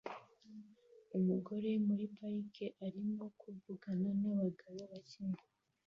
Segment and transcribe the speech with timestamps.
[1.17, 5.21] Umugore muri parike arimo kuvugana nabagabo bake